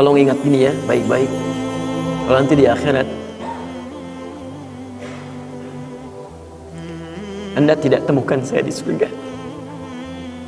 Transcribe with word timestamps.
Tolong 0.00 0.16
ingat 0.16 0.40
ini 0.48 0.64
ya, 0.64 0.72
baik-baik. 0.88 1.28
Kalau 2.24 2.36
nanti 2.40 2.56
di 2.56 2.64
akhirat 2.64 3.04
Anda 7.60 7.76
tidak 7.76 8.08
temukan 8.08 8.40
saya 8.40 8.64
di 8.64 8.72
surga. 8.72 9.04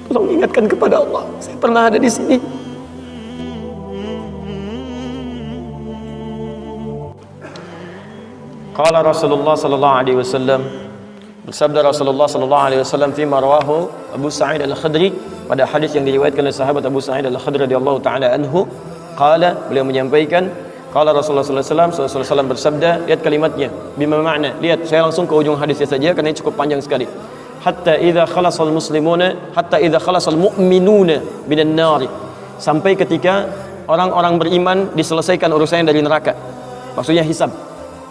Tolong 0.08 0.40
ingatkan 0.40 0.64
kepada 0.64 1.04
Allah, 1.04 1.28
saya 1.36 1.52
pernah 1.60 1.92
ada 1.92 2.00
di 2.00 2.08
sini. 2.08 2.40
Qala 8.72 9.04
Rasulullah 9.04 9.52
sallallahu 9.52 9.96
alaihi 10.00 10.16
wasallam 10.16 10.64
bersabda 11.44 11.92
Rasulullah 11.92 12.24
sallallahu 12.24 12.64
alaihi 12.72 12.80
wasallam 12.80 13.12
fi 13.12 13.28
marwahu 13.28 13.92
Abu 14.16 14.32
Sa'id 14.32 14.64
Al-Khudri 14.64 15.12
pada 15.44 15.68
hadis 15.68 15.92
yang 15.92 16.08
diriwayatkan 16.08 16.40
oleh 16.40 16.56
sahabat 16.56 16.88
Abu 16.88 17.04
Sa'id 17.04 17.28
Al-Khudri 17.28 17.68
radhiyallahu 17.68 18.00
taala 18.00 18.32
anhu 18.32 18.64
qala 19.22 19.70
beliau 19.70 19.86
menyampaikan 19.86 20.50
qala 20.90 21.14
Rasulullah 21.14 21.46
alaihi 21.46 21.70
wasallam 21.70 21.90
sallallahu 21.94 22.50
bersabda 22.50 22.90
lihat 23.06 23.20
kalimatnya 23.22 23.70
bima 23.94 24.18
makna 24.18 24.58
lihat 24.58 24.82
saya 24.90 25.06
langsung 25.06 25.30
ke 25.30 25.34
ujung 25.38 25.54
hadisnya 25.54 25.86
saja 25.86 26.10
karena 26.10 26.34
ini 26.34 26.38
cukup 26.42 26.58
panjang 26.58 26.82
sekali. 26.82 27.06
Hatta 27.62 27.94
idza 27.94 28.26
khalasal 28.26 28.74
muslimuna 28.74 29.54
hatta 29.54 29.78
idza 29.78 30.02
khalasal 30.02 30.34
mu'minuna 30.34 31.46
minan 31.46 31.78
nari. 31.78 32.10
Sampai 32.58 32.98
ketika 32.98 33.46
orang-orang 33.86 34.34
beriman 34.42 34.78
diselesaikan 34.98 35.46
urusannya 35.54 35.86
dari 35.86 36.02
neraka. 36.02 36.34
Maksudnya 36.98 37.22
hisab. 37.22 37.54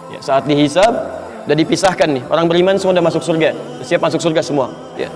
Ya, 0.08 0.20
saat 0.24 0.48
dihisab 0.48 0.92
dan 1.44 1.56
dipisahkan 1.60 2.08
nih 2.08 2.24
orang 2.32 2.48
beriman 2.48 2.80
semua 2.80 2.96
sudah 2.96 3.04
masuk 3.04 3.22
surga 3.24 3.50
siap 3.84 4.00
masuk 4.00 4.20
surga 4.24 4.40
semua 4.40 4.72
ya. 4.96 5.12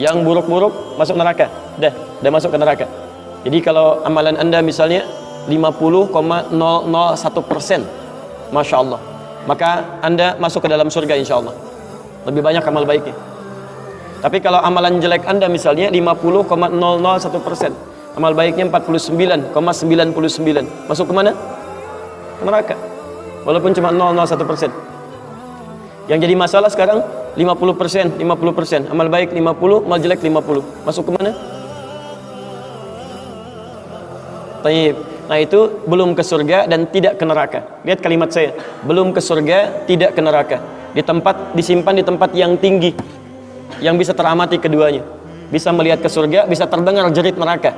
Yang 0.00 0.26
buruk-buruk 0.26 0.96
masuk 0.96 1.20
neraka 1.20 1.52
dah 1.76 1.92
dah 1.92 2.30
masuk 2.32 2.48
ke 2.48 2.58
neraka. 2.58 2.86
Jadi 3.44 3.58
kalau 3.60 4.00
amalan 4.08 4.40
anda 4.40 4.64
misalnya 4.64 5.04
50,001 5.46 7.42
persen. 7.44 7.84
Masya 8.52 8.76
Allah. 8.80 9.00
Maka 9.44 10.00
anda 10.00 10.36
masuk 10.40 10.64
ke 10.64 10.68
dalam 10.72 10.88
surga 10.88 11.16
insya 11.20 11.40
Allah. 11.40 11.52
Lebih 12.24 12.40
banyak 12.40 12.64
amal 12.64 12.84
baiknya. 12.88 13.12
Tapi 14.24 14.40
kalau 14.40 14.56
amalan 14.64 15.00
jelek 15.04 15.28
anda 15.28 15.48
misalnya 15.52 15.92
50,001 15.92 17.44
persen. 17.44 17.72
Amal 18.14 18.32
baiknya 18.32 18.70
49,99 18.70 19.52
masuk 20.88 21.06
ke 21.10 21.14
mana? 21.14 21.34
ke 22.38 22.42
neraka. 22.44 22.76
Walaupun 23.44 23.70
cuma 23.76 23.90
001 23.92 24.48
persen. 24.48 24.70
Yang 26.08 26.18
jadi 26.28 26.34
masalah 26.36 26.68
sekarang 26.68 27.00
50 27.36 27.80
persen 27.80 28.06
50 28.20 28.56
persen. 28.56 28.80
Amal 28.92 29.08
baik 29.08 29.32
50 29.32 29.88
amal 29.88 29.98
jelek 30.00 30.20
50 30.20 30.84
masuk 30.84 31.02
ke 31.08 31.12
mana? 31.16 31.32
Taib. 34.64 34.96
Nah 35.24 35.36
itu 35.40 35.84
belum 35.88 36.12
ke 36.12 36.22
surga 36.22 36.68
dan 36.68 36.88
tidak 36.88 37.16
ke 37.16 37.24
neraka. 37.24 37.82
Lihat 37.84 38.00
kalimat 38.04 38.28
saya, 38.28 38.52
belum 38.84 39.16
ke 39.16 39.20
surga, 39.20 39.88
tidak 39.88 40.12
ke 40.12 40.20
neraka. 40.20 40.58
Di 40.94 41.02
tempat 41.02 41.56
disimpan 41.56 41.94
di 41.96 42.04
tempat 42.04 42.30
yang 42.36 42.54
tinggi, 42.60 42.94
yang 43.80 43.96
bisa 43.96 44.12
teramati 44.12 44.60
keduanya. 44.60 45.02
Bisa 45.48 45.72
melihat 45.72 46.00
ke 46.04 46.08
surga, 46.08 46.46
bisa 46.48 46.68
terdengar 46.68 47.08
jerit 47.12 47.36
neraka. 47.36 47.72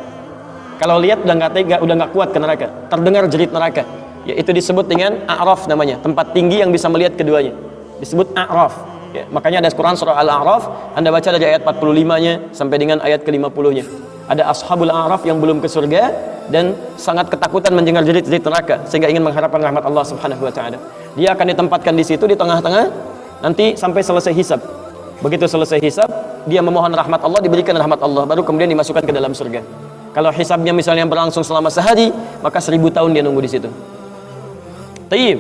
Kalau 0.77 1.01
lihat 1.01 1.25
udah 1.25 1.35
nggak 1.35 1.53
tega, 1.57 1.77
udah 1.81 1.95
nggak 2.05 2.11
kuat 2.13 2.29
ke 2.35 2.39
neraka. 2.39 2.69
Terdengar 2.93 3.25
jerit 3.33 3.55
neraka 3.55 4.07
yaitu 4.27 4.51
disebut 4.51 4.91
dengan 4.91 5.23
a'raf 5.31 5.71
namanya 5.71 6.03
tempat 6.03 6.35
tinggi 6.35 6.59
yang 6.59 6.75
bisa 6.75 6.91
melihat 6.91 7.15
keduanya 7.15 7.55
disebut 8.03 8.35
a'raf 8.35 8.75
ya, 9.15 9.25
makanya 9.31 9.63
ada 9.63 9.71
Quran 9.71 9.95
surah 9.95 10.19
Al-A'raf 10.19 10.93
Anda 10.99 11.15
baca 11.15 11.31
dari 11.31 11.47
ayat 11.47 11.63
45-nya 11.63 12.51
sampai 12.51 12.77
dengan 12.77 12.99
ayat 13.01 13.23
ke-50-nya 13.23 13.87
ada 14.27 14.51
ashabul 14.51 14.91
a'raf 14.91 15.23
yang 15.23 15.39
belum 15.39 15.63
ke 15.63 15.71
surga 15.71 16.11
dan 16.53 16.75
sangat 16.97 17.31
ketakutan 17.33 17.75
mendengar 17.75 18.03
jerit-jerit 18.07 18.43
neraka 18.43 18.85
sehingga 18.87 19.11
ingin 19.11 19.23
mengharapkan 19.23 19.59
rahmat 19.59 19.83
Allah 19.85 20.05
Subhanahu 20.07 20.43
wa 20.47 20.53
taala 20.53 20.79
dia 21.19 21.33
akan 21.35 21.47
ditempatkan 21.53 21.95
di 21.97 22.05
situ 22.07 22.25
di 22.29 22.37
tengah-tengah 22.39 22.85
nanti 23.43 23.75
sampai 23.75 24.01
selesai 24.01 24.33
hisab 24.33 24.61
begitu 25.21 25.49
selesai 25.49 25.79
hisab 25.83 26.09
dia 26.47 26.63
memohon 26.63 26.93
rahmat 26.93 27.21
Allah 27.25 27.41
diberikan 27.43 27.75
rahmat 27.75 27.99
Allah 28.03 28.25
baru 28.29 28.47
kemudian 28.47 28.71
dimasukkan 28.71 29.03
ke 29.03 29.13
dalam 29.13 29.35
surga 29.35 29.65
kalau 30.15 30.33
hisabnya 30.33 30.73
misalnya 30.73 31.05
berlangsung 31.05 31.43
selama 31.43 31.69
sehari 31.69 32.15
maka 32.41 32.63
seribu 32.63 32.89
tahun 32.89 33.13
dia 33.17 33.23
nunggu 33.27 33.43
di 33.43 33.51
situ 33.51 33.71
Taib. 35.07 35.39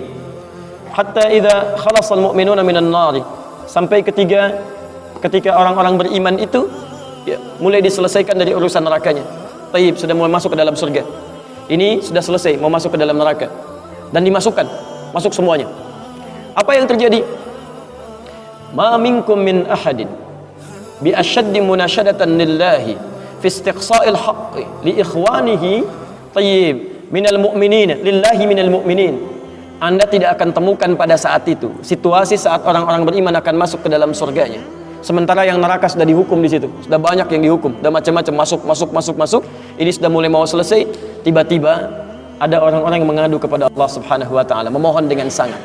Hatta 0.94 1.28
idza 1.28 1.76
khalasal 1.76 2.22
mu'minuna 2.22 2.62
minan 2.62 2.88
nari. 2.88 3.20
Sampai 3.66 4.06
ketiga 4.06 4.62
ketika 5.20 5.58
orang-orang 5.58 5.98
beriman 5.98 6.34
itu 6.38 6.70
ya, 7.26 7.36
mulai 7.58 7.82
diselesaikan 7.82 8.38
dari 8.38 8.54
urusan 8.54 8.86
nerakanya. 8.86 9.26
Taib 9.76 10.00
sudah 10.00 10.16
mulai 10.16 10.32
masuk 10.32 10.56
ke 10.56 10.58
dalam 10.58 10.72
surga. 10.72 11.04
Ini 11.68 12.00
sudah 12.00 12.24
selesai 12.24 12.56
mau 12.56 12.72
masuk 12.72 12.96
ke 12.96 12.98
dalam 12.98 13.12
neraka 13.12 13.52
dan 14.08 14.24
dimasukkan 14.24 14.64
masuk 15.12 15.36
semuanya. 15.36 15.68
Apa 16.56 16.80
yang 16.80 16.88
terjadi? 16.88 17.20
Ma 18.72 18.96
minkum 18.96 19.36
min 19.36 19.68
ahadin 19.68 20.08
bi 21.04 21.12
ashaddi 21.12 21.60
munashadatan 21.60 22.40
lillahi 22.40 22.96
fi 23.44 23.46
istiqsa'il 23.52 24.16
haqqi 24.16 24.64
li 24.88 24.96
ikhwanihi 24.96 25.84
tayyib 26.32 26.76
minal 27.12 27.36
mu'minin 27.36 28.00
lillahi 28.00 28.48
minal 28.48 28.72
mu'minin 28.80 29.20
anda 29.76 30.08
tidak 30.08 30.40
akan 30.40 30.56
temukan 30.56 30.88
pada 30.96 31.20
saat 31.20 31.44
itu 31.52 31.68
situasi 31.84 32.40
saat 32.40 32.64
orang-orang 32.64 33.04
beriman 33.04 33.36
akan 33.36 33.54
masuk 33.60 33.84
ke 33.84 33.92
dalam 33.92 34.16
surganya. 34.16 34.64
Sementara 35.06 35.46
yang 35.46 35.62
neraka 35.62 35.86
sudah 35.86 36.02
dihukum 36.02 36.42
di 36.42 36.50
situ, 36.50 36.66
sudah 36.82 36.98
banyak 36.98 37.30
yang 37.30 37.42
dihukum, 37.46 37.78
sudah 37.78 37.94
macam-macam 37.94 38.34
masuk, 38.42 38.60
masuk, 38.66 38.90
masuk, 38.90 39.14
masuk. 39.14 39.42
Ini 39.78 39.94
sudah 39.94 40.10
mulai 40.10 40.26
mau 40.26 40.42
selesai, 40.42 40.82
tiba-tiba 41.22 41.78
ada 42.42 42.58
orang-orang 42.58 42.98
yang 42.98 43.10
mengadu 43.14 43.38
kepada 43.38 43.70
Allah 43.70 43.86
Subhanahu 43.86 44.34
wa 44.34 44.42
taala, 44.42 44.66
memohon 44.66 45.06
dengan 45.06 45.30
sangat. 45.30 45.62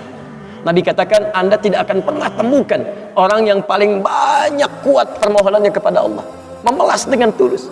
Nabi 0.61 0.85
katakan 0.85 1.33
Anda 1.33 1.57
tidak 1.57 1.89
akan 1.89 2.05
pernah 2.05 2.29
temukan 2.29 2.85
orang 3.17 3.49
yang 3.49 3.65
paling 3.65 4.05
banyak 4.05 4.69
kuat 4.85 5.09
permohonannya 5.17 5.73
kepada 5.73 6.05
Allah, 6.05 6.21
memelas 6.61 7.09
dengan 7.09 7.33
tulus. 7.33 7.65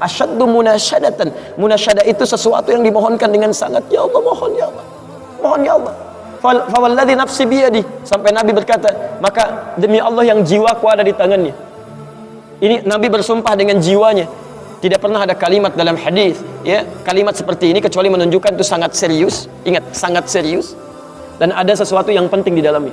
Asyaddu 0.00 0.48
munasyadatan. 0.48 1.60
Munasyadah 1.60 2.02
itu 2.08 2.24
sesuatu 2.24 2.72
yang 2.72 2.80
dimohonkan 2.80 3.28
dengan 3.28 3.52
sangat. 3.52 3.84
Ya 3.92 4.02
Allah, 4.02 4.20
mohon 4.24 4.56
ya 4.56 4.66
Allah 4.72 4.94
mohon 5.44 5.60
ya 5.60 5.76
Allah 5.76 5.94
fawalladhi 6.44 7.16
nafsi 7.16 7.48
biyadi. 7.48 7.80
Sampai 8.04 8.36
Nabi 8.36 8.52
berkata 8.52 9.16
maka 9.24 9.72
demi 9.80 9.96
Allah 9.96 10.28
yang 10.28 10.44
jiwaku 10.44 10.84
ada 10.92 11.00
di 11.00 11.16
tangannya. 11.16 11.56
Ini 12.60 12.84
Nabi 12.84 13.08
bersumpah 13.08 13.56
dengan 13.56 13.80
jiwanya. 13.80 14.28
Tidak 14.84 15.00
pernah 15.00 15.24
ada 15.24 15.32
kalimat 15.32 15.72
dalam 15.72 15.96
hadis 15.96 16.44
ya. 16.60 16.84
Kalimat 17.08 17.32
seperti 17.32 17.72
ini 17.72 17.80
kecuali 17.80 18.12
menunjukkan 18.12 18.52
itu 18.60 18.64
sangat 18.64 18.92
serius. 18.92 19.48
Ingat 19.64 19.96
sangat 19.96 20.28
serius. 20.28 20.76
Dan 21.40 21.50
ada 21.56 21.72
sesuatu 21.72 22.12
yang 22.12 22.28
penting 22.28 22.54
di 22.54 22.62
dalamnya. 22.62 22.92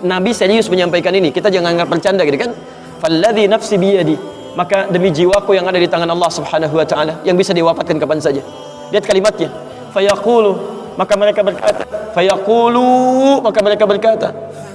Nabi 0.00 0.32
serius 0.32 0.72
menyampaikan 0.72 1.12
ini. 1.12 1.28
Kita 1.28 1.52
jangan 1.52 1.76
anggap 1.76 1.88
bercanda 1.92 2.24
gitu 2.24 2.40
kan? 2.40 2.56
Falladhi 3.04 3.44
nafsi 3.44 3.76
biyadi. 3.76 4.16
Maka 4.56 4.90
demi 4.90 5.12
jiwaku 5.12 5.54
yang 5.54 5.68
ada 5.68 5.78
di 5.78 5.86
tangan 5.86 6.10
Allah 6.10 6.30
Subhanahu 6.32 6.74
wa 6.74 6.86
taala 6.88 7.22
yang 7.22 7.36
bisa 7.36 7.52
diwafatkan 7.54 8.00
kapan 8.00 8.18
saja. 8.18 8.42
Lihat 8.90 9.04
kalimatnya. 9.06 9.52
Fayaqulu 9.94 10.79
maka 11.00 11.16
mereka 11.16 11.40
berkata 11.40 11.88
fayaqulu. 12.12 13.40
Maka 13.40 13.58
mereka 13.64 13.84
berkata 13.88 14.28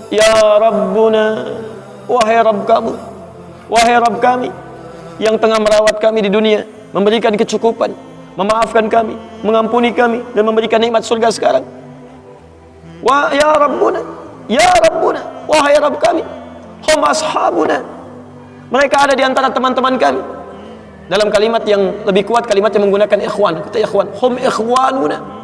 ya 0.09 0.33
rabbuna 0.57 1.53
wahai 2.09 2.41
rabb 2.41 2.65
kamu 2.65 2.93
wahai 3.69 3.97
rabb 4.01 4.17
kami 4.17 4.49
yang 5.21 5.37
tengah 5.37 5.61
merawat 5.61 5.97
kami 6.01 6.25
di 6.25 6.29
dunia 6.33 6.65
memberikan 6.93 7.33
kecukupan 7.33 7.93
memaafkan 8.37 8.85
kami 8.89 9.17
mengampuni 9.41 9.93
kami 9.93 10.21
dan 10.33 10.43
memberikan 10.49 10.81
nikmat 10.81 11.05
surga 11.05 11.29
sekarang. 11.29 11.65
Wa 13.05 13.29
ya 13.29 13.53
rabbuna 13.53 14.01
ya 14.49 14.65
rabbuna 14.81 15.21
wahai 15.45 15.77
rabb 15.77 16.01
kami 16.01 16.25
hum 16.89 16.99
ashabuna. 17.05 17.85
Mereka 18.65 18.97
ada 18.97 19.13
di 19.13 19.21
antara 19.21 19.53
teman-teman 19.53 19.93
kami. 20.01 20.21
Dalam 21.05 21.29
kalimat 21.29 21.61
yang 21.69 22.01
lebih 22.01 22.25
kuat 22.25 22.49
kalimat 22.49 22.73
yang 22.73 22.89
menggunakan 22.89 23.29
ikhwan. 23.29 23.61
Kata 23.61 23.77
ikhwan 23.77 24.09
hum 24.17 24.41
ikhwanuna 24.41 25.34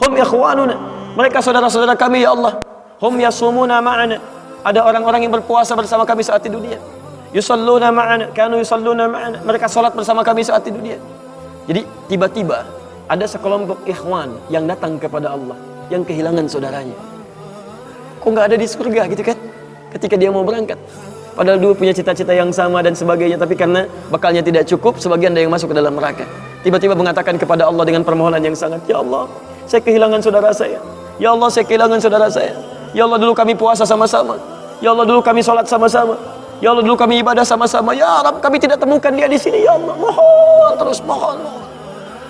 Hum 0.00 0.12
ikhwanuna. 0.16 0.76
Mereka 1.16 1.40
saudara-saudara 1.40 1.96
kami 1.96 2.24
ya 2.24 2.36
Allah. 2.36 2.60
Hum 3.00 3.16
yasumuna 3.16 3.80
ma'ana. 3.80 4.20
Ada 4.66 4.82
orang-orang 4.82 5.24
yang 5.24 5.32
berpuasa 5.32 5.78
bersama 5.78 6.02
kami 6.02 6.26
saat 6.26 6.44
di 6.44 6.50
dunia. 6.52 6.76
Yusalluna 7.32 7.88
ma'ana. 7.92 8.32
Kanu 8.32 8.60
yusalluna 8.60 9.08
ma'ana. 9.08 9.40
Mereka 9.44 9.68
salat 9.68 9.96
bersama 9.96 10.20
kami 10.20 10.44
saat 10.44 10.64
di 10.66 10.72
dunia. 10.72 10.98
Jadi 11.66 11.82
tiba-tiba 12.12 12.62
ada 13.06 13.24
sekelompok 13.24 13.86
ikhwan 13.86 14.34
yang 14.52 14.66
datang 14.66 14.98
kepada 14.98 15.34
Allah 15.34 15.56
yang 15.90 16.02
kehilangan 16.02 16.46
saudaranya. 16.50 16.94
Kok 18.22 18.28
nggak 18.34 18.46
ada 18.52 18.56
di 18.58 18.66
surga 18.66 19.02
gitu 19.10 19.22
kan? 19.22 19.38
Ketika 19.94 20.18
dia 20.18 20.34
mau 20.34 20.42
berangkat. 20.42 20.78
Padahal 21.36 21.60
dua 21.60 21.76
punya 21.76 21.92
cita-cita 21.92 22.32
yang 22.32 22.48
sama 22.48 22.80
dan 22.80 22.96
sebagainya, 22.96 23.36
tapi 23.36 23.52
karena 23.60 23.84
bekalnya 24.08 24.40
tidak 24.40 24.64
cukup, 24.64 24.96
sebagian 24.96 25.36
ada 25.36 25.44
yang 25.44 25.52
masuk 25.52 25.68
ke 25.68 25.76
dalam 25.76 25.92
neraka. 25.92 26.24
Tiba-tiba 26.64 26.96
mengatakan 26.96 27.36
kepada 27.36 27.68
Allah 27.68 27.84
dengan 27.84 28.02
permohonan 28.08 28.40
yang 28.40 28.56
sangat, 28.56 28.80
Ya 28.88 29.04
Allah, 29.04 29.28
saya 29.66 29.82
kehilangan 29.82 30.22
saudara 30.22 30.50
saya. 30.54 30.78
Ya 31.18 31.34
Allah, 31.34 31.48
saya 31.50 31.64
kehilangan 31.66 31.98
saudara 32.00 32.26
saya. 32.30 32.54
Ya 32.94 33.04
Allah, 33.04 33.18
dulu 33.18 33.34
kami 33.34 33.52
puasa 33.58 33.84
sama-sama. 33.84 34.38
Ya 34.80 34.94
Allah, 34.94 35.04
dulu 35.04 35.20
kami 35.20 35.42
sholat 35.42 35.66
sama-sama. 35.68 36.16
Ya 36.62 36.72
Allah, 36.72 36.80
dulu 36.80 36.96
kami 36.96 37.20
ibadah 37.20 37.44
sama-sama. 37.44 37.92
Ya 37.92 38.08
Rabb, 38.24 38.40
kami 38.40 38.56
tidak 38.56 38.80
temukan 38.80 39.12
dia 39.12 39.28
di 39.28 39.36
sini. 39.36 39.64
Ya 39.64 39.76
Allah, 39.76 39.92
mohon 39.96 40.72
terus 40.76 41.00
mohon. 41.02 41.36
mohon. 41.40 41.66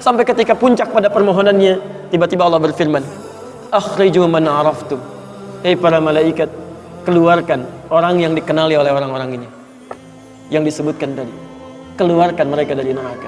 sampai 0.00 0.22
ketika 0.22 0.54
puncak 0.54 0.94
pada 0.94 1.10
permohonannya 1.10 2.06
tiba-tiba 2.14 2.46
Allah 2.46 2.62
berfirman 2.62 3.02
akhriju 3.74 4.22
man 4.30 4.46
araftum 4.46 5.02
hei 5.66 5.74
para 5.74 5.98
malaikat 5.98 6.46
keluarkan 7.02 7.66
orang 7.90 8.22
yang 8.22 8.32
dikenali 8.38 8.78
oleh 8.78 8.94
orang-orang 8.94 9.42
ini 9.42 9.48
yang 10.52 10.62
disebutkan 10.62 11.18
tadi 11.18 11.34
keluarkan 11.98 12.46
mereka 12.46 12.78
dari 12.78 12.94
neraka 12.94 13.26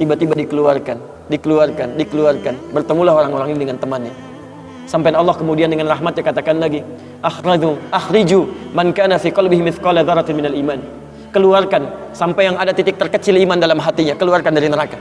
tiba-tiba 0.00 0.32
dikeluarkan 0.32 1.19
dikeluarkan 1.30 1.94
dikeluarkan. 1.94 2.74
Bertemulah 2.74 3.14
orang-orang 3.14 3.54
ini 3.54 3.58
dengan 3.64 3.78
temannya. 3.78 4.12
Sampai 4.90 5.14
Allah 5.14 5.38
kemudian 5.38 5.70
dengan 5.70 5.86
rahmatnya 5.86 6.26
katakan 6.26 6.58
lagi 6.58 6.82
akhriju 7.22 7.78
akhriju 7.94 8.40
man 8.74 8.90
kana 8.90 9.22
fi 9.22 9.30
qalbihi 9.30 9.62
mithqala 9.62 10.02
dzarratin 10.02 10.34
minal 10.34 10.56
iman. 10.58 10.82
Keluarkan 11.30 12.10
sampai 12.10 12.50
yang 12.50 12.58
ada 12.58 12.74
titik 12.74 12.98
terkecil 12.98 13.38
iman 13.46 13.54
dalam 13.54 13.78
hatinya 13.78 14.18
keluarkan 14.18 14.50
dari 14.50 14.66
neraka. 14.66 14.98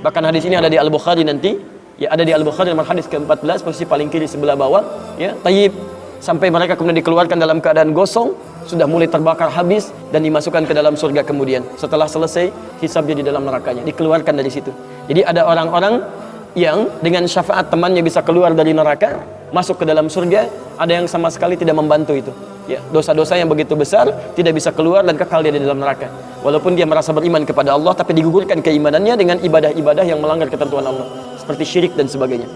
Bahkan 0.00 0.22
hadis 0.32 0.48
ini 0.48 0.56
ada 0.56 0.72
di 0.72 0.80
Al-Bukhari 0.80 1.28
nanti. 1.28 1.60
Ya 2.00 2.08
ada 2.14 2.24
di 2.24 2.32
Al-Bukhari 2.32 2.72
nomor 2.72 2.88
hadis 2.88 3.04
ke-14 3.10 3.66
posisi 3.66 3.84
paling 3.84 4.08
kiri 4.08 4.24
sebelah 4.24 4.56
bawah. 4.56 4.80
Ya 5.20 5.36
tayyib. 5.44 5.76
Sampai 6.24 6.48
mereka 6.48 6.74
kemudian 6.74 6.98
dikeluarkan 6.98 7.36
dalam 7.36 7.60
keadaan 7.60 7.92
gosong 7.92 8.32
sudah 8.64 8.88
mulai 8.88 9.06
terbakar 9.06 9.52
habis 9.52 9.92
dan 10.10 10.24
dimasukkan 10.24 10.64
ke 10.66 10.72
dalam 10.72 10.96
surga 10.96 11.20
kemudian. 11.22 11.62
Setelah 11.76 12.08
selesai 12.08 12.48
hisabnya 12.80 13.20
di 13.20 13.24
dalam 13.28 13.44
nerakanya 13.44 13.84
dikeluarkan 13.84 14.34
dari 14.40 14.48
situ 14.48 14.72
jadi 15.08 15.24
ada 15.24 15.48
orang-orang 15.48 16.04
yang 16.52 16.88
dengan 17.00 17.24
syafaat 17.24 17.72
temannya 17.72 18.04
bisa 18.04 18.20
keluar 18.20 18.52
dari 18.52 18.76
neraka 18.76 19.24
masuk 19.48 19.80
ke 19.80 19.84
dalam 19.88 20.12
surga 20.12 20.48
ada 20.76 20.92
yang 20.92 21.08
sama 21.08 21.32
sekali 21.32 21.56
tidak 21.56 21.74
membantu 21.74 22.12
itu. 22.12 22.32
Ya 22.68 22.84
dosa-dosa 22.92 23.32
yang 23.40 23.48
begitu 23.48 23.72
besar 23.72 24.12
tidak 24.36 24.60
bisa 24.60 24.68
keluar 24.76 25.00
dan 25.00 25.16
kekal 25.16 25.40
dia 25.40 25.48
di 25.48 25.64
dalam 25.64 25.80
neraka. 25.80 26.12
Walaupun 26.44 26.76
dia 26.76 26.84
merasa 26.84 27.16
beriman 27.16 27.42
kepada 27.48 27.72
Allah 27.72 27.96
tapi 27.96 28.12
digugurkan 28.12 28.60
keimanannya 28.60 29.14
dengan 29.16 29.36
ibadah-ibadah 29.40 30.04
yang 30.04 30.20
melanggar 30.20 30.52
ketentuan 30.52 30.84
Allah 30.84 31.08
seperti 31.40 31.64
syirik 31.64 31.96
dan 31.96 32.04
sebagainya. 32.04 32.46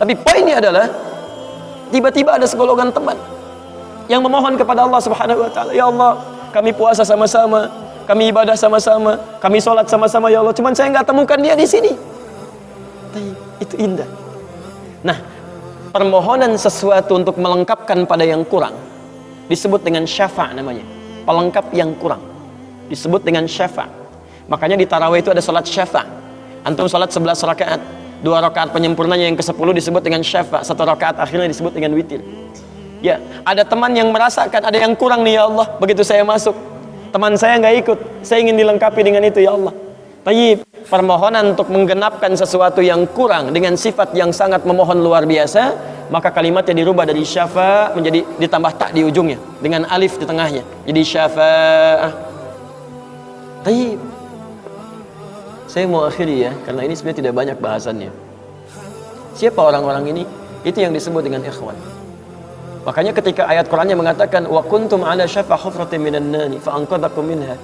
Tapi 0.00 0.16
poinnya 0.16 0.64
adalah 0.64 0.88
tiba-tiba 1.92 2.40
ada 2.40 2.48
segolongan 2.48 2.88
teman 2.88 3.20
yang 4.08 4.24
memohon 4.24 4.56
kepada 4.56 4.88
Allah 4.88 5.00
Subhanahu 5.04 5.44
wa 5.44 5.50
taala 5.52 5.76
ya 5.76 5.84
Allah 5.92 6.16
kami 6.48 6.72
puasa 6.72 7.04
sama-sama 7.04 7.68
kami 8.08 8.32
ibadah 8.32 8.56
sama-sama 8.56 9.20
kami 9.36 9.60
sholat 9.60 9.84
sama-sama 9.84 10.32
ya 10.32 10.40
Allah. 10.40 10.56
Cuman 10.56 10.72
saya 10.72 10.88
nggak 10.96 11.04
temukan 11.04 11.36
dia 11.36 11.52
di 11.52 11.68
sini. 11.68 11.92
Itu 13.60 13.76
indah. 13.76 14.08
Nah 15.04 15.20
permohonan 15.92 16.56
sesuatu 16.56 17.20
untuk 17.20 17.36
melengkapkan 17.36 18.08
pada 18.08 18.24
yang 18.24 18.48
kurang 18.48 18.72
disebut 19.52 19.84
dengan 19.84 20.08
syafa 20.08 20.56
namanya. 20.56 20.88
Pelengkap 21.28 21.68
yang 21.76 21.92
kurang 22.00 22.24
disebut 22.88 23.20
dengan 23.20 23.44
syafa. 23.44 23.84
Makanya 24.48 24.80
di 24.80 24.88
tarawih 24.88 25.20
itu 25.20 25.28
ada 25.28 25.44
salat 25.44 25.68
syafa. 25.68 26.08
Antum 26.64 26.88
salat 26.88 27.12
11 27.12 27.36
rakaat 27.44 27.80
dua 28.24 28.40
rakaat 28.40 28.72
penyempurnanya 28.72 29.28
yang 29.28 29.36
ke-10 29.36 29.68
disebut 29.76 30.00
dengan 30.00 30.24
syafa. 30.24 30.64
Satu 30.64 30.88
rakaat 30.88 31.20
akhirnya 31.20 31.44
disebut 31.52 31.76
dengan 31.76 31.92
witir. 31.92 32.24
Ya 33.04 33.20
ada 33.44 33.68
teman 33.68 33.92
yang 33.92 34.08
merasakan 34.08 34.64
ada 34.64 34.78
yang 34.80 34.96
kurang 34.96 35.28
nih 35.28 35.36
ya 35.36 35.44
Allah. 35.44 35.76
Begitu 35.76 36.00
saya 36.00 36.24
masuk 36.24 36.56
teman 37.18 37.34
saya 37.34 37.58
nggak 37.58 37.74
ikut. 37.82 37.98
Saya 38.22 38.46
ingin 38.46 38.54
dilengkapi 38.54 39.02
dengan 39.02 39.26
itu 39.26 39.42
ya 39.42 39.58
Allah. 39.58 39.74
Tayyib, 40.22 40.62
permohonan 40.86 41.58
untuk 41.58 41.66
menggenapkan 41.66 42.30
sesuatu 42.38 42.78
yang 42.78 43.10
kurang 43.10 43.50
dengan 43.50 43.74
sifat 43.74 44.14
yang 44.14 44.30
sangat 44.30 44.62
memohon 44.62 45.02
luar 45.02 45.26
biasa 45.26 45.74
maka 46.08 46.30
kalimatnya 46.32 46.78
dirubah 46.78 47.04
dari 47.04 47.20
syafa 47.26 47.92
menjadi 47.92 48.24
ditambah 48.40 48.72
tak 48.80 48.90
di 48.94 49.02
ujungnya 49.02 49.36
dengan 49.58 49.82
alif 49.90 50.14
di 50.14 50.24
tengahnya. 50.24 50.62
Jadi 50.86 51.00
syafa'ah 51.02 52.12
Tayyib. 53.66 54.00
Saya 55.68 55.84
mau 55.90 56.06
akhiri 56.06 56.48
ya 56.48 56.52
karena 56.64 56.86
ini 56.86 56.94
sebenarnya 56.94 57.18
tidak 57.26 57.34
banyak 57.34 57.56
bahasannya. 57.58 58.10
Siapa 59.34 59.58
orang-orang 59.58 60.06
ini? 60.14 60.22
Itu 60.62 60.80
yang 60.80 60.94
disebut 60.94 61.26
dengan 61.26 61.42
ikhwan 61.44 61.97
makanya 62.86 63.12
ketika 63.16 63.46
ayat 63.48 63.66
Qurannya 63.66 63.96
mengatakan 63.98 64.46
wa 64.46 64.62
kuntum 64.62 65.02
ala 65.02 65.24
syafa 65.24 65.56
hufratin 65.58 66.02
minan 66.02 66.30
nani 66.30 66.58
fa 66.58 66.76
minha 67.22 67.56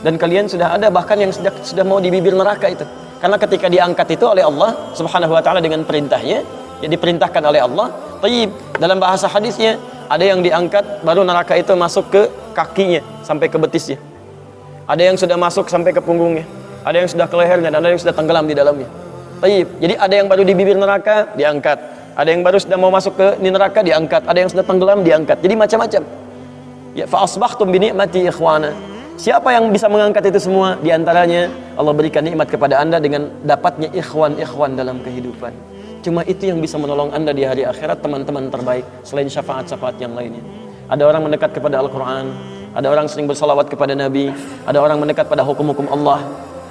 dan 0.00 0.14
kalian 0.16 0.48
sudah 0.48 0.76
ada 0.76 0.88
bahkan 0.88 1.18
yang 1.20 1.32
sudah 1.32 1.52
sudah 1.60 1.84
mau 1.84 1.98
di 1.98 2.08
bibir 2.08 2.32
neraka 2.32 2.70
itu 2.70 2.86
karena 3.20 3.36
ketika 3.36 3.66
diangkat 3.68 4.16
itu 4.16 4.24
oleh 4.24 4.40
Allah 4.40 4.96
Subhanahu 4.96 5.36
wa 5.36 5.42
taala 5.44 5.60
dengan 5.60 5.84
perintahnya 5.84 6.40
yang 6.80 6.90
diperintahkan 6.90 7.42
oleh 7.44 7.60
Allah. 7.60 7.92
Tayyib. 8.24 8.50
Dalam 8.80 8.96
bahasa 8.96 9.28
hadisnya 9.28 9.76
ada 10.08 10.24
yang 10.24 10.40
diangkat 10.40 11.04
baru 11.04 11.22
neraka 11.22 11.52
itu 11.56 11.76
masuk 11.76 12.08
ke 12.08 12.22
kakinya 12.56 13.04
sampai 13.20 13.52
ke 13.52 13.60
betisnya. 13.60 14.00
Ada 14.88 15.12
yang 15.12 15.16
sudah 15.20 15.36
masuk 15.36 15.68
sampai 15.68 15.92
ke 15.92 16.00
punggungnya. 16.00 16.48
Ada 16.80 17.04
yang 17.04 17.08
sudah 17.12 17.26
ke 17.28 17.36
lehernya 17.36 17.68
dan 17.68 17.84
ada 17.84 17.92
yang 17.92 18.00
sudah 18.00 18.16
tenggelam 18.16 18.48
di 18.48 18.56
dalamnya. 18.56 18.88
Tayyib. 19.44 19.68
Jadi 19.84 19.94
ada 20.00 20.14
yang 20.16 20.26
baru 20.26 20.42
di 20.42 20.52
bibir 20.56 20.76
neraka 20.80 21.28
diangkat. 21.36 21.78
Ada 22.16 22.28
yang 22.34 22.42
baru 22.42 22.58
sudah 22.58 22.78
mau 22.78 22.90
masuk 22.90 23.14
ke 23.14 23.26
neraka 23.42 23.80
diangkat. 23.82 24.22
Ada 24.26 24.38
yang 24.38 24.50
sudah 24.50 24.64
tenggelam 24.66 25.00
diangkat. 25.06 25.38
Jadi 25.42 25.54
macam-macam. 25.54 26.02
Ya 26.94 27.06
fa 27.06 27.22
asbahtum 27.22 27.70
bi 27.70 27.78
ni'mati 27.78 28.26
ikhwana. 28.26 28.74
Siapa 29.20 29.52
yang 29.52 29.68
bisa 29.68 29.86
mengangkat 29.86 30.32
itu 30.32 30.48
semua? 30.48 30.80
Di 30.80 30.90
antaranya 30.90 31.52
Allah 31.76 31.92
berikan 31.92 32.24
nikmat 32.24 32.48
kepada 32.48 32.80
Anda 32.80 32.96
dengan 32.96 33.28
dapatnya 33.44 33.92
ikhwan-ikhwan 33.92 34.74
dalam 34.74 35.04
kehidupan. 35.04 35.52
Cuma 36.00 36.24
itu 36.24 36.48
yang 36.48 36.56
bisa 36.64 36.80
menolong 36.80 37.12
anda 37.12 37.28
di 37.36 37.44
hari 37.44 37.68
akhirat 37.68 38.00
teman-teman 38.00 38.48
terbaik 38.48 38.88
selain 39.04 39.28
syafaat-syafaat 39.28 40.00
yang 40.00 40.16
lainnya. 40.16 40.40
Ada 40.88 41.04
orang 41.04 41.28
mendekat 41.28 41.52
kepada 41.52 41.76
Al-Quran, 41.76 42.32
ada 42.72 42.86
orang 42.88 43.04
sering 43.04 43.28
bersalawat 43.28 43.68
kepada 43.68 43.92
Nabi, 43.92 44.32
ada 44.64 44.80
orang 44.80 44.96
mendekat 44.96 45.28
pada 45.28 45.44
hukum-hukum 45.44 45.92
Allah, 45.92 46.24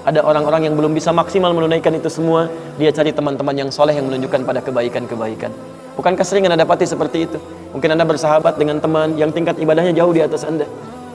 ada 0.07 0.24
orang-orang 0.24 0.72
yang 0.72 0.75
belum 0.80 0.96
bisa 0.96 1.12
maksimal 1.12 1.51
menunaikan 1.51 1.92
itu 1.96 2.07
semua, 2.07 2.48
dia 2.80 2.92
cari 2.94 3.12
teman-teman 3.12 3.56
yang 3.56 3.69
soleh 3.72 3.96
yang 3.96 4.07
menunjukkan 4.07 4.48
pada 4.48 4.63
kebaikan-kebaikan. 4.63 5.51
Bukankah 6.00 6.24
sering 6.24 6.48
anda 6.48 6.56
dapati 6.56 6.88
seperti 6.88 7.28
itu? 7.28 7.38
Mungkin 7.75 7.92
anda 7.92 8.07
bersahabat 8.07 8.56
dengan 8.56 8.80
teman 8.80 9.19
yang 9.19 9.36
tingkat 9.36 9.60
ibadahnya 9.60 9.92
jauh 9.92 10.16
di 10.16 10.24
atas 10.24 10.48
anda. 10.48 10.63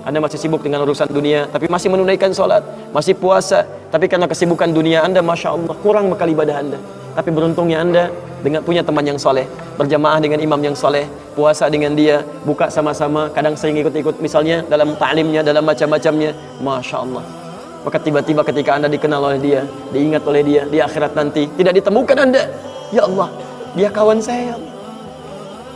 Anda 0.04 0.20
masih 0.20 0.36
sibuk 0.36 0.60
dengan 0.60 0.84
urusan 0.84 1.08
dunia, 1.08 1.48
tapi 1.48 1.64
masih 1.64 1.88
menunaikan 1.88 2.28
sholat, 2.36 2.60
masih 2.92 3.16
puasa, 3.16 3.64
tapi 3.88 4.04
karena 4.04 4.28
kesibukan 4.28 4.68
dunia 4.68 5.00
Anda, 5.00 5.24
Masya 5.24 5.56
Allah, 5.56 5.72
kurang 5.80 6.12
bekal 6.12 6.28
ibadah 6.28 6.60
Anda. 6.60 6.76
Tapi 7.14 7.30
beruntungnya 7.30 7.78
anda 7.78 8.10
dengan 8.42 8.60
punya 8.66 8.82
teman 8.82 9.06
yang 9.06 9.16
soleh, 9.16 9.46
berjamaah 9.78 10.18
dengan 10.18 10.42
imam 10.42 10.58
yang 10.58 10.74
soleh, 10.74 11.06
puasa 11.38 11.70
dengan 11.70 11.94
dia, 11.94 12.26
buka 12.42 12.66
sama-sama, 12.68 13.30
kadang 13.30 13.54
sering 13.54 13.78
ikut-ikut 13.80 14.18
misalnya 14.18 14.66
dalam 14.66 14.98
ta'limnya, 14.98 15.46
dalam 15.46 15.62
macam-macamnya, 15.62 16.34
masya 16.58 17.06
Allah. 17.06 17.43
Maka 17.84 18.00
tiba-tiba 18.00 18.40
ketika 18.42 18.80
anda 18.80 18.88
dikenal 18.88 19.20
oleh 19.20 19.40
dia, 19.40 19.60
diingat 19.92 20.24
oleh 20.24 20.40
dia 20.40 20.62
di 20.64 20.80
akhirat 20.80 21.12
nanti, 21.12 21.44
tidak 21.52 21.76
ditemukan 21.84 22.16
anda, 22.16 22.48
ya 22.88 23.04
Allah, 23.04 23.28
dia 23.76 23.88
kawan 23.92 24.18
saya, 24.24 24.52
ya 24.52 24.54
Allah. 24.56 24.72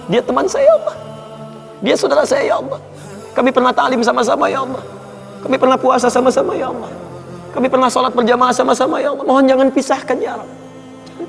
dia 0.09 0.21
teman 0.25 0.49
saya, 0.49 0.65
ya 0.65 0.75
Allah, 0.81 0.97
dia 1.85 1.95
saudara 2.01 2.25
saya, 2.25 2.49
ya 2.49 2.57
Allah. 2.57 2.81
Kami 3.37 3.53
pernah 3.53 3.77
ta'lim 3.77 4.01
sama-sama, 4.01 4.49
ya 4.49 4.65
Allah. 4.65 4.81
Kami 5.45 5.57
pernah 5.61 5.77
puasa 5.77 6.09
sama-sama, 6.09 6.57
ya 6.57 6.73
Allah. 6.73 6.89
Kami 7.53 7.69
pernah 7.69 7.93
sholat 7.93 8.17
berjamaah 8.17 8.57
sama-sama, 8.57 9.05
ya 9.05 9.13
Allah. 9.13 9.25
Mohon 9.29 9.45
jangan 9.45 9.69
pisahkan, 9.69 10.17
ya 10.17 10.33
Allah 10.41 10.49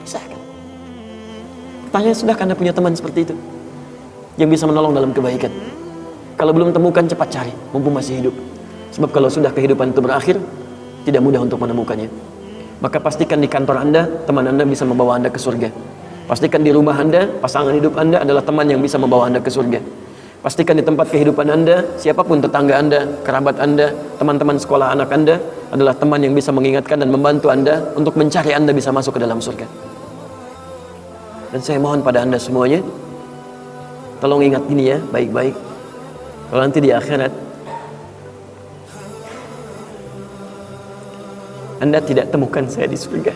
pisahkan. 0.09 0.39
Tanya 1.93 2.11
sudah 2.17 2.33
karena 2.33 2.57
punya 2.57 2.73
teman 2.73 2.97
seperti 2.97 3.29
itu 3.29 3.35
yang 4.41 4.49
bisa 4.49 4.65
menolong 4.65 4.97
dalam 4.97 5.13
kebaikan. 5.13 5.53
Kalau 6.33 6.55
belum 6.55 6.73
temukan 6.73 7.05
cepat 7.05 7.29
cari, 7.29 7.53
mumpung 7.69 7.93
masih 7.93 8.23
hidup. 8.23 8.35
Sebab 8.95 9.13
kalau 9.13 9.29
sudah 9.29 9.53
kehidupan 9.53 9.93
itu 9.93 10.01
berakhir, 10.01 10.41
tidak 11.03 11.21
mudah 11.23 11.43
untuk 11.43 11.61
menemukannya. 11.61 12.09
Maka 12.79 12.97
pastikan 13.03 13.43
di 13.43 13.51
kantor 13.51 13.83
Anda, 13.83 14.07
teman 14.23 14.47
Anda 14.47 14.63
bisa 14.63 14.87
membawa 14.87 15.19
Anda 15.19 15.27
ke 15.27 15.39
surga. 15.39 15.69
Pastikan 16.27 16.63
di 16.63 16.71
rumah 16.71 16.95
Anda, 16.95 17.27
pasangan 17.27 17.75
hidup 17.75 17.99
Anda 17.99 18.23
adalah 18.23 18.43
teman 18.45 18.67
yang 18.69 18.79
bisa 18.79 18.95
membawa 18.95 19.27
Anda 19.27 19.43
ke 19.43 19.51
surga. 19.51 19.79
Pastikan 20.39 20.79
di 20.79 20.83
tempat 20.87 21.11
kehidupan 21.11 21.47
Anda, 21.51 21.99
siapa 21.99 22.23
pun 22.23 22.39
tetangga 22.39 22.79
Anda, 22.79 23.19
kerabat 23.27 23.59
Anda, 23.59 23.91
teman-teman 24.15 24.55
sekolah 24.55 24.95
anak 24.95 25.11
Anda 25.11 25.35
adalah 25.75 25.91
teman 25.99 26.23
yang 26.23 26.31
bisa 26.31 26.55
mengingatkan 26.55 27.03
dan 27.03 27.11
membantu 27.11 27.51
Anda 27.51 27.91
untuk 27.99 28.15
mencari 28.15 28.55
Anda 28.55 28.71
bisa 28.71 28.95
masuk 28.95 29.19
ke 29.19 29.21
dalam 29.21 29.43
surga. 29.43 29.89
Dan 31.49 31.59
saya 31.65 31.81
mohon 31.81 32.05
pada 32.05 32.21
anda 32.21 32.37
semuanya 32.37 32.85
Tolong 34.21 34.45
ingat 34.45 34.69
ini 34.69 34.93
ya 34.93 34.97
baik-baik 35.01 35.55
Kalau 36.53 36.61
nanti 36.61 36.77
di 36.77 36.93
akhirat 36.93 37.33
Anda 41.79 42.03
tidak 42.03 42.31
temukan 42.31 42.67
saya 42.67 42.91
di 42.91 42.99
surga. 42.99 43.31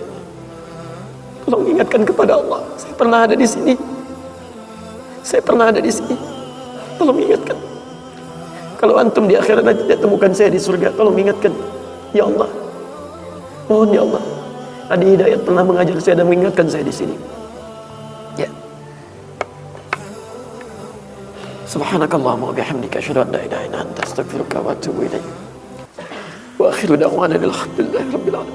Tolong 1.47 1.63
ingatkan 1.75 2.03
kepada 2.03 2.39
Allah, 2.39 2.63
saya 2.75 2.93
pernah 2.95 3.19
ada 3.23 3.35
di 3.35 3.47
sini. 3.47 3.73
Saya 5.23 5.39
pernah 5.39 5.71
ada 5.71 5.79
di 5.79 5.91
sini. 5.91 6.15
Tolong 6.99 7.19
ingatkan. 7.19 7.57
Kalau 8.83 8.99
antum 8.99 9.31
di 9.31 9.39
akhirat 9.39 9.63
nanti 9.63 9.87
tidak 9.87 10.03
temukan 10.03 10.31
saya 10.35 10.51
di 10.51 10.59
surga, 10.59 10.91
tolong 10.91 11.15
ingatkan. 11.15 11.55
Ya 12.11 12.27
Allah. 12.27 12.51
Mohon 13.71 13.89
ya 13.95 14.01
Allah. 14.03 14.23
Adi 14.91 15.05
Hidayat 15.15 15.41
pernah 15.47 15.63
mengajar 15.63 15.95
saya 16.03 16.19
dan 16.19 16.27
mengingatkan 16.27 16.67
saya 16.67 16.83
di 16.83 16.91
sini. 16.91 17.15
Ya. 18.35 18.51
Subhanakallahumma 21.63 22.51
wa 22.51 22.55
bihamdika 22.55 22.99
asyhadu 22.99 23.23
an 23.23 23.31
la 23.31 23.39
ilaha 23.39 23.63
illa 23.71 23.79
anta 23.87 24.03
astaghfiruka 24.03 24.59
wa 24.59 24.75
atubu 24.75 25.07
ilaik. 25.07 25.42
واخر 26.83 26.95
دعوانا 26.95 27.35
الحمد 27.35 27.79
لله 27.79 28.13
رب 28.13 28.27
العالمين. 28.27 28.53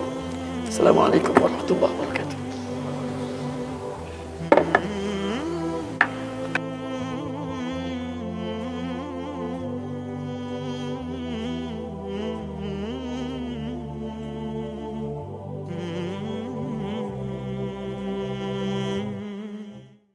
السلام 0.68 0.98
عليكم 0.98 1.42
ورحمة 1.42 1.70
الله 1.70 1.90
وبركاته. 1.98 2.27